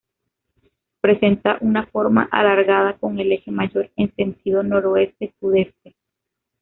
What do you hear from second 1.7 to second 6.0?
forma alargada con el eje mayor en sentido noroeste-sudeste.